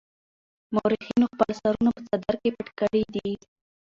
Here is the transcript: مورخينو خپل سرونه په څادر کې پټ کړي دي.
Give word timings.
مورخينو 0.73 1.25
خپل 1.33 1.49
سرونه 1.61 1.89
په 1.95 2.01
څادر 2.07 2.35
کې 2.41 2.49
پټ 2.55 2.67
کړي 2.79 3.03
دي. 3.15 3.29